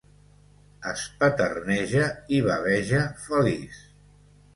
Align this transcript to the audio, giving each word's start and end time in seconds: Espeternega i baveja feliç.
Espeternega 0.91 2.07
i 2.37 2.39
baveja 2.47 3.03
feliç. 3.27 3.77